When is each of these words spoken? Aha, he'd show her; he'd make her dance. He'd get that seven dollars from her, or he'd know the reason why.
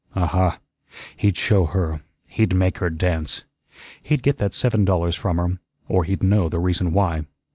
Aha, 0.15 0.57
he'd 1.15 1.37
show 1.37 1.67
her; 1.67 2.01
he'd 2.25 2.55
make 2.55 2.79
her 2.79 2.89
dance. 2.89 3.43
He'd 4.01 4.23
get 4.23 4.37
that 4.37 4.55
seven 4.55 4.83
dollars 4.83 5.15
from 5.15 5.37
her, 5.37 5.59
or 5.87 6.05
he'd 6.05 6.23
know 6.23 6.49
the 6.49 6.57
reason 6.57 6.91
why. 6.91 7.25